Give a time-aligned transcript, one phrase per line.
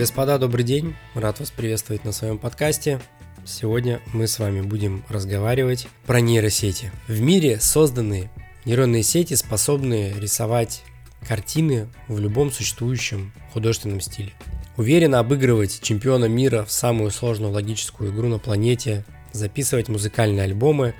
[0.00, 0.96] Господа, добрый день.
[1.12, 3.02] Рад вас приветствовать на своем подкасте.
[3.44, 6.90] Сегодня мы с вами будем разговаривать про нейросети.
[7.06, 8.30] В мире созданы
[8.64, 10.84] нейронные сети, способные рисовать
[11.28, 14.32] картины в любом существующем художественном стиле.
[14.78, 20.94] Уверенно обыгрывать чемпиона мира в самую сложную логическую игру на планете, записывать музыкальные альбомы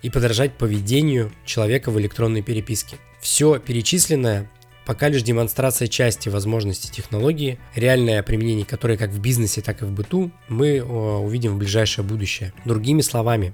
[0.00, 2.96] и подражать поведению человека в электронной переписке.
[3.20, 4.50] Все перечисленное
[4.88, 9.92] пока лишь демонстрация части возможностей технологии, реальное применение которой как в бизнесе, так и в
[9.92, 12.54] быту мы увидим в ближайшее будущее.
[12.64, 13.52] Другими словами,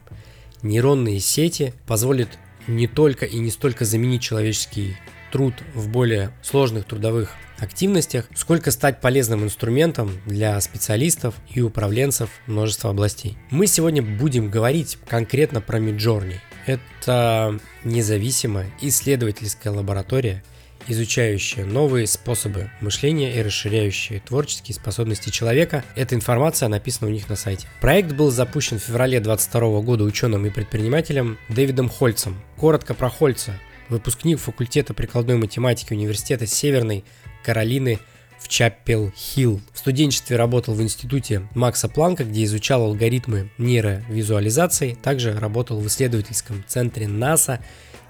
[0.63, 2.29] нейронные сети позволят
[2.69, 4.97] не только и не столько заменить человеческий
[5.33, 12.91] труд в более сложных трудовых активностях, сколько стать полезным инструментом для специалистов и управленцев множества
[12.91, 13.37] областей.
[13.51, 16.37] Мы сегодня будем говорить конкретно про Midjourney.
[16.67, 20.45] Это независимая исследовательская лаборатория,
[20.89, 25.85] изучающая новые способы мышления и расширяющие творческие способности человека.
[25.97, 27.67] Эта информация написана у них на сайте.
[27.81, 32.41] Проект был запущен в феврале 2022 года ученым и предпринимателем Дэвидом Хольцем.
[32.57, 33.59] Коротко про Хольца.
[33.89, 37.05] Выпускник факультета прикладной математики Университета Северной
[37.45, 37.99] Каролины
[38.39, 39.61] в Чаппел-Хилл.
[39.73, 44.97] В студенчестве работал в институте Макса Планка, где изучал алгоритмы нейровизуализации.
[45.03, 47.61] Также работал в исследовательском центре НАСА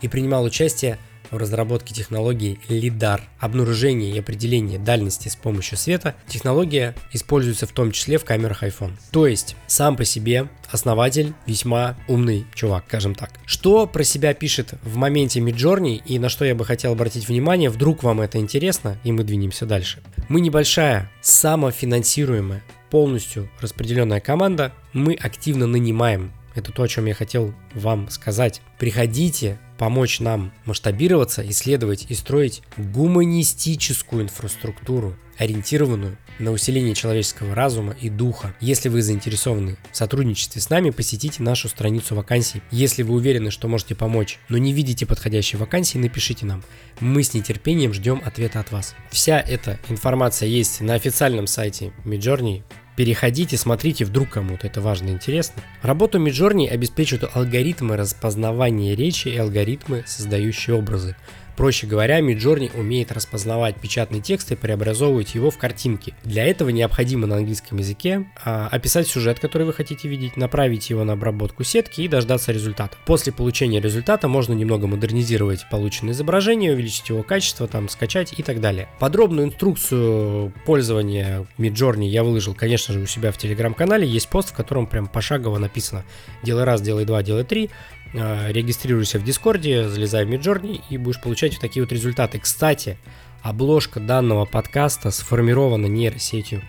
[0.00, 0.98] и принимал участие
[1.30, 8.19] разработке технологии LIDAR, обнаружение и определение дальности с помощью света, технология используется в том числе
[8.19, 8.92] в камерах iPhone.
[9.11, 13.30] То есть, сам по себе основатель весьма умный чувак, скажем так.
[13.47, 17.70] Что про себя пишет в моменте Midjourney и на что я бы хотел обратить внимание,
[17.70, 20.02] вдруг вам это интересно, и мы двинемся дальше.
[20.28, 27.52] Мы небольшая, самофинансируемая, полностью распределенная команда, мы активно нанимаем это то, о чем я хотел
[27.74, 28.63] вам сказать.
[28.79, 38.08] Приходите помочь нам масштабироваться, исследовать и строить гуманистическую инфраструктуру, ориентированную на усиление человеческого разума и
[38.08, 38.55] духа.
[38.61, 42.63] Если вы заинтересованы в сотрудничестве с нами, посетите нашу страницу вакансий.
[42.70, 46.64] Если вы уверены, что можете помочь, но не видите подходящей вакансии, напишите нам.
[47.01, 48.95] Мы с нетерпением ждем ответа от вас.
[49.11, 52.63] Вся эта информация есть на официальном сайте Midjourney
[52.96, 55.62] Переходите, смотрите, вдруг кому-то это важно и интересно.
[55.82, 61.16] Работу Midjourney обеспечивают алгоритмы распознавания речи и алгоритмы, создающие образы.
[61.56, 66.14] Проще говоря, Midjourney умеет распознавать печатный текст и преобразовывать его в картинки.
[66.24, 71.04] Для этого необходимо на английском языке а, описать сюжет, который вы хотите видеть, направить его
[71.04, 72.96] на обработку сетки и дождаться результата.
[73.06, 78.60] После получения результата можно немного модернизировать полученное изображение, увеличить его качество, там, скачать и так
[78.60, 78.88] далее.
[78.98, 84.06] Подробную инструкцию пользования Midjourney я выложил, конечно же, у себя в телеграм-канале.
[84.06, 86.04] Есть пост, в котором прям пошагово написано
[86.42, 87.70] «делай раз, делай два, делай три»,
[88.14, 92.39] регистрируйся в Дискорде, залезай в Midjourney и будешь получать вот такие вот результаты.
[92.39, 92.97] Кстати,
[93.42, 96.63] обложка данного подкаста сформирована нейросетью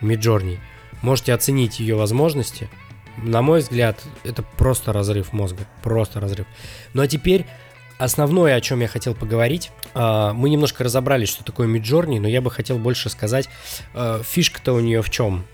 [0.00, 0.58] Midjourney.
[1.02, 2.68] Можете оценить ее возможности.
[3.16, 5.66] На мой взгляд, это просто разрыв мозга.
[5.82, 6.46] Просто разрыв.
[6.94, 7.46] Ну а теперь
[7.98, 9.70] основное, о чем я хотел поговорить.
[9.94, 13.48] А, мы немножко разобрались, что такое Midjourney, но я бы хотел больше сказать,
[13.94, 15.44] а, фишка-то у нее в чем.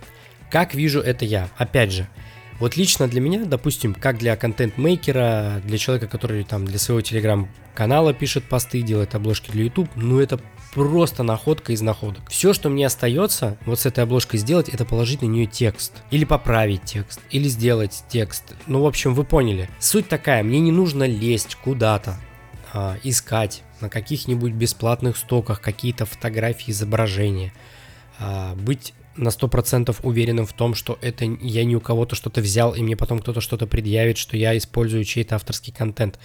[0.50, 1.48] Как вижу это я?
[1.56, 2.08] Опять же,
[2.58, 8.12] вот лично для меня, допустим, как для контент-мейкера, для человека, который там для своего телеграм-канала
[8.12, 10.40] пишет посты, делает обложки для YouTube, ну это
[10.72, 12.28] просто находка из находок.
[12.28, 15.92] Все, что мне остается вот с этой обложкой сделать, это положить на нее текст.
[16.10, 17.20] Или поправить текст.
[17.30, 18.54] Или сделать текст.
[18.66, 19.70] Ну, в общем, вы поняли.
[19.78, 22.18] Суть такая, мне не нужно лезть куда-то,
[22.72, 27.52] а, искать на каких-нибудь бесплатных стоках какие-то фотографии, изображения.
[28.18, 32.74] А, быть на 100% уверенным в том, что это я не у кого-то что-то взял,
[32.74, 36.18] и мне потом кто-то что-то предъявит, что я использую чей-то авторский контент.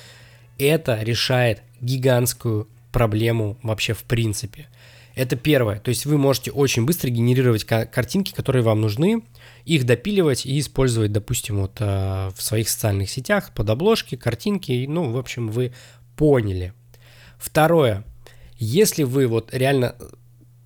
[0.57, 4.67] Это решает гигантскую проблему вообще в принципе.
[5.15, 5.79] Это первое.
[5.79, 9.21] То есть вы можете очень быстро генерировать картинки, которые вам нужны,
[9.65, 14.85] их допиливать и использовать, допустим, вот э, в своих социальных сетях под обложки, картинки.
[14.89, 15.73] Ну, в общем, вы
[16.17, 16.73] поняли.
[17.37, 18.03] Второе.
[18.57, 19.95] Если вы вот реально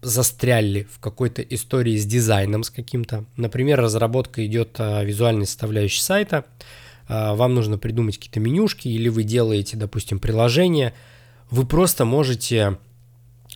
[0.07, 3.25] застряли в какой-то истории с дизайном с каким-то.
[3.35, 6.45] Например, разработка идет а, визуальной составляющей сайта,
[7.07, 10.93] а, вам нужно придумать какие-то менюшки, или вы делаете, допустим, приложение,
[11.51, 12.77] вы просто можете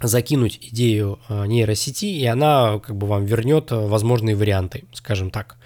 [0.02, 5.58] закинуть идею а, нейросети, и она как бы вам вернет возможные варианты, скажем так.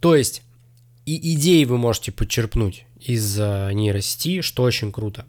[0.00, 0.42] То есть
[1.06, 5.24] и идеи вы можете подчерпнуть из нейросети, что очень круто.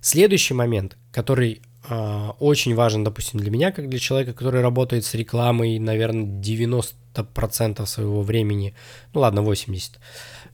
[0.00, 1.60] Следующий момент, который
[2.38, 8.22] очень важен, допустим, для меня, как для человека, который работает с рекламой, наверное, 90% своего
[8.22, 8.74] времени,
[9.14, 9.96] ну ладно, 80%.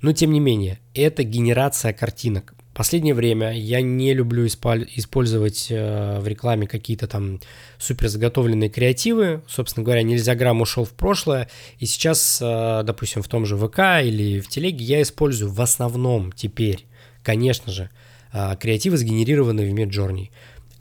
[0.00, 2.54] Но тем не менее, это генерация картинок.
[2.74, 7.40] Последнее время я не люблю использовать э, в рекламе какие-то там
[7.78, 9.42] супер заготовленные креативы.
[9.46, 11.48] Собственно говоря, нельзя грамм ушел в прошлое.
[11.78, 16.32] И сейчас, э, допустим, в том же ВК или в Телеге я использую в основном
[16.32, 16.84] теперь,
[17.22, 17.90] конечно же,
[18.32, 20.30] э, креативы, сгенерированные в Midjourney.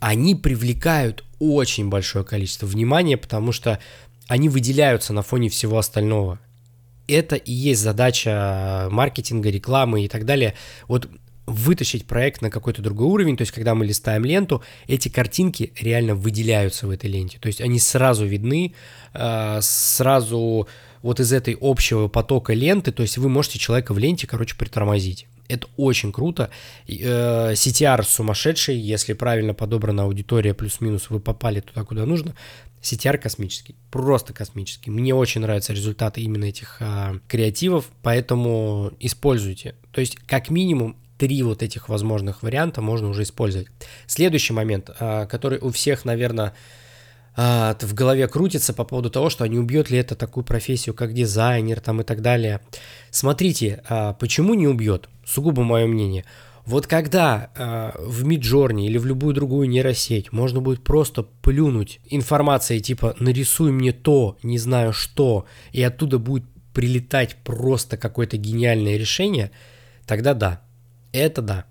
[0.06, 3.78] Они привлекают очень большое количество внимания, потому что
[4.28, 6.38] они выделяются на фоне всего остального.
[7.08, 10.52] Это и есть задача маркетинга, рекламы и так далее.
[10.88, 11.08] Вот
[11.46, 16.14] вытащить проект на какой-то другой уровень, то есть когда мы листаем ленту, эти картинки реально
[16.14, 18.74] выделяются в этой ленте, то есть они сразу видны,
[19.14, 20.68] э, сразу
[21.00, 25.26] вот из этой общего потока ленты, то есть вы можете человека в ленте, короче, притормозить.
[25.48, 26.50] Это очень круто.
[26.88, 32.34] Э, CTR сумасшедший, если правильно подобрана аудитория, плюс-минус вы попали туда, куда нужно.
[32.82, 34.90] CTR космический, просто космический.
[34.90, 39.74] Мне очень нравятся результаты именно этих а, креативов, поэтому используйте.
[39.90, 43.68] То есть, как минимум, три вот этих возможных варианта можно уже использовать.
[44.06, 46.52] Следующий момент, а, который у всех, наверное,
[47.36, 51.14] а, в голове крутится по поводу того, что не убьет ли это такую профессию, как
[51.14, 52.60] дизайнер там и так далее.
[53.10, 55.08] Смотрите, а, почему не убьет?
[55.24, 56.24] Сугубо мое мнение.
[56.66, 62.80] Вот когда э, в Midjourney или в любую другую нейросеть можно будет просто плюнуть информацией
[62.80, 69.50] типа «нарисуй мне то, не знаю что», и оттуда будет прилетать просто какое-то гениальное решение,
[70.06, 70.62] тогда да,
[71.12, 71.64] это да.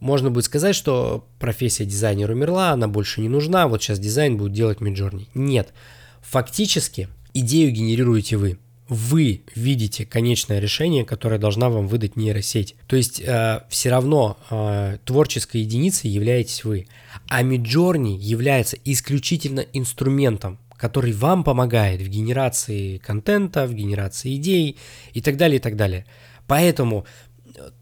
[0.00, 4.52] Можно будет сказать, что профессия дизайнера умерла, она больше не нужна, вот сейчас дизайн будет
[4.52, 5.28] делать Midjourney.
[5.34, 5.72] Нет,
[6.20, 8.58] фактически идею генерируете вы
[8.90, 12.74] вы видите конечное решение, которое должна вам выдать нейросеть.
[12.88, 16.88] То есть э, все равно э, творческой единицей являетесь вы.
[17.28, 24.76] А Midjourney является исключительно инструментом, который вам помогает в генерации контента, в генерации идей
[25.12, 26.04] и так далее, и так далее.
[26.48, 27.06] Поэтому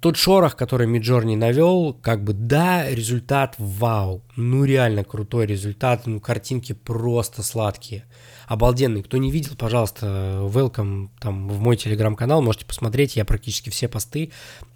[0.00, 6.20] тот шорох, который Миджорни навел, как бы да, результат вау, ну реально крутой результат, ну
[6.20, 8.04] картинки просто сладкие,
[8.46, 9.02] обалденные.
[9.02, 14.32] Кто не видел, пожалуйста, welcome там в мой телеграм-канал, можете посмотреть, я практически все посты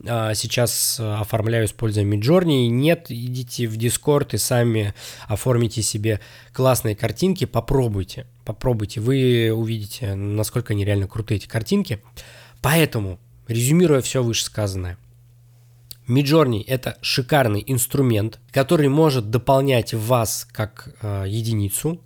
[0.06, 2.66] а, сейчас оформляю, используя Миджорни.
[2.66, 4.94] Нет, идите в Дискорд и сами
[5.26, 6.20] оформите себе
[6.52, 12.02] классные картинки, попробуйте, попробуйте, вы увидите, насколько они реально крутые эти картинки.
[12.60, 13.18] Поэтому
[13.48, 14.98] Резюмируя все вышесказанное.
[16.08, 22.00] Midjourney– это шикарный инструмент, который может дополнять вас как э, единицу,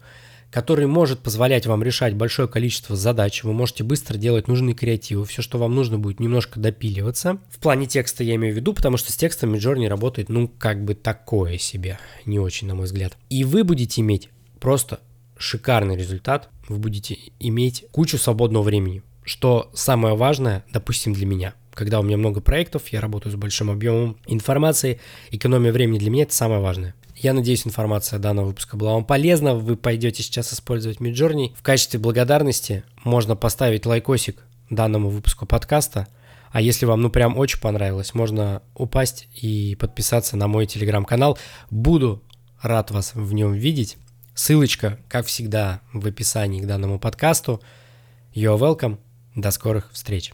[0.51, 3.43] который может позволять вам решать большое количество задач.
[3.43, 5.25] Вы можете быстро делать нужные креативы.
[5.25, 7.39] Все, что вам нужно будет немножко допиливаться.
[7.51, 10.85] В плане текста я имею в виду, потому что с текстом Midjourney работает, ну, как
[10.85, 11.99] бы такое себе.
[12.27, 13.17] Не очень, на мой взгляд.
[13.29, 14.29] И вы будете иметь
[14.61, 15.01] просто
[15.37, 16.49] шикарный результат.
[16.69, 21.55] Вы будете иметь кучу свободного времени что самое важное, допустим, для меня.
[21.75, 25.01] Когда у меня много проектов, я работаю с большим объемом информации,
[25.31, 26.95] экономия времени для меня это самое важное.
[27.17, 29.55] Я надеюсь, информация данного выпуска была вам полезна.
[29.55, 31.55] Вы пойдете сейчас использовать Midjourney.
[31.57, 36.07] В качестве благодарности можно поставить лайкосик данному выпуску подкаста.
[36.51, 41.39] А если вам ну прям очень понравилось, можно упасть и подписаться на мой телеграм-канал.
[41.71, 42.23] Буду
[42.63, 43.97] рад вас в нем видеть.
[44.35, 47.61] Ссылочка, как всегда, в описании к данному подкасту.
[48.35, 48.99] You're welcome.
[49.37, 50.33] До скорых встреч!